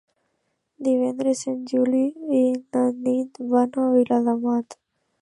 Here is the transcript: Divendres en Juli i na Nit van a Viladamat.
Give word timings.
Divendres 0.87 1.43
en 1.53 1.59
Juli 1.73 2.01
i 2.39 2.41
na 2.57 2.89
Nit 3.05 3.41
van 3.55 3.81
a 3.85 3.89
Viladamat. 4.01 4.81